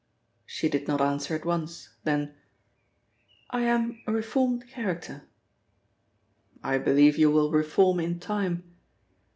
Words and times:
She 0.47 0.67
did 0.67 0.87
not 0.87 0.99
answer 0.99 1.35
at 1.35 1.45
once, 1.45 1.89
then: 2.05 2.33
"I 3.51 3.61
am 3.61 4.01
a 4.07 4.11
reformed 4.11 4.67
character." 4.67 5.25
"I 6.63 6.79
believe 6.79 7.19
you 7.19 7.29
will 7.29 7.51
reform 7.51 7.99
in 7.99 8.19
time. 8.19 8.63